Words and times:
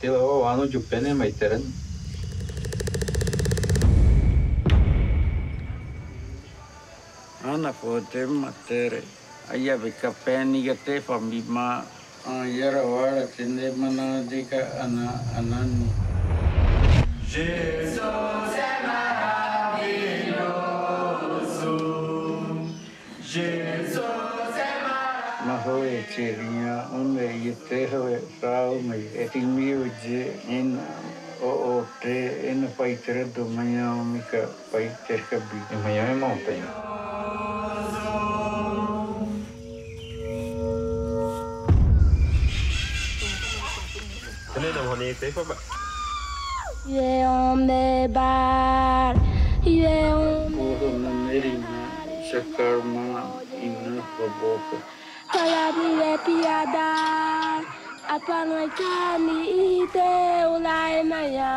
Tila 0.00 0.18
ano 0.52 0.66
jupene 0.66 1.14
maiteren. 1.14 1.62
Ana 7.44 7.72
pote 7.72 8.26
matere. 8.26 9.02
Aya 9.52 9.76
bika 9.78 10.10
peni 10.24 10.64
gate 10.64 11.00
pambima. 11.00 11.84
Yara 12.26 12.82
wara 12.82 13.26
tinde 13.26 13.70
mana 13.76 14.22
dika 14.24 14.80
ana 14.80 15.20
anani. 15.36 15.88
Jesus. 17.28 18.23
Maravilhoso. 25.44 25.54
Maho 25.64 25.84
e 25.84 26.02
te 26.14 26.32
ringa 26.32 26.88
ume 26.92 27.26
i 27.36 27.54
te 27.68 27.86
hoe 27.92 28.18
rau 28.40 28.80
me 28.80 28.96
e 28.96 29.28
ti 29.28 29.40
miu 29.40 29.84
je 30.02 30.32
ina 30.48 30.82
o 31.42 31.48
o 31.48 31.86
te 32.00 32.48
ina 32.50 32.66
pai 32.68 32.96
tere 32.96 33.24
do 33.24 33.44
maya 33.44 33.92
o 33.92 34.04
mika 34.04 34.48
pai 34.72 34.88
tere 35.06 35.22
ka 35.28 35.36
bi. 35.36 35.60
E 35.70 35.76
manhã 35.76 36.04
é 36.08 36.14
montanha. 36.14 36.70
Thế 44.54 44.60
nên 44.62 44.74
là 44.74 44.82
hồi 44.82 44.96
này 44.98 45.14
tế 45.20 45.30
có 45.36 45.44
la 55.44 55.66
bile 55.76 56.12
piada 56.24 56.90
apana 58.08 58.64
kani 58.78 59.40
ite 59.76 60.12
ulai 60.54 61.04
na 61.04 61.20
ya 61.36 61.54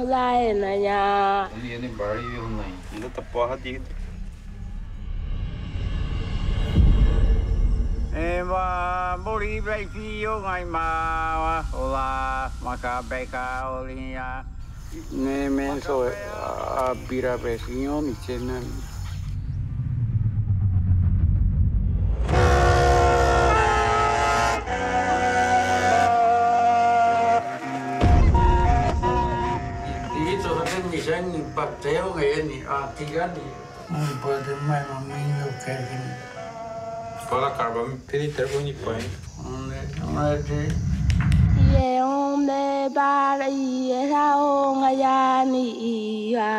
ulai 0.00 0.52
na 0.56 0.72
ya 0.80 1.04
ini 1.60 1.68
ini 1.76 1.88
bari 1.92 2.24
yang 2.24 2.50
lain 2.56 2.76
ini 2.96 3.08
tapahat 3.12 3.60
ini 3.64 3.88
Eva 8.10 9.16
Bori 9.22 9.62
Brefi 9.62 10.26
Yogai 10.26 10.66
Ma 10.66 10.88
maka 11.70 12.50
Macabeka 12.60 13.70
Olia 13.80 14.42
Ne 15.14 15.48
menso 15.48 16.10
eh, 16.10 16.12
a 16.76 16.92
pira 17.06 17.38
presión 17.38 18.10
ni 18.10 18.14
chena 18.26 18.58
sa 31.00 31.16
kan 31.16 31.32
ni 31.32 31.32
sang 31.32 31.32
ni 31.32 31.40
pateo 31.56 32.12
ngayon 32.12 32.44
ni 32.44 32.58
atigan 32.60 33.32
ni. 33.32 33.46
Muy 33.88 34.12
pode 34.20 34.52
mai 34.68 34.84
maminho 34.84 35.48
kevin. 35.64 36.04
Fala 37.24 37.56
carba, 37.56 37.88
pedi 38.04 38.28
terbo 38.36 38.60
ni 38.60 38.76
põe 38.84 39.00
Onde 39.40 39.80
onde 40.04 40.68
Yue 41.56 42.02
ombe 42.02 42.92
bar, 42.92 43.40
yue 43.48 44.12
rao 44.12 44.76
ngayani 44.76 45.66
iya. 45.80 46.52